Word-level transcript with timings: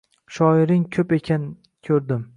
Shoiring 0.37 0.87
ko’p 0.97 1.15
ekan, 1.19 1.47
ko’rdim 1.89 2.29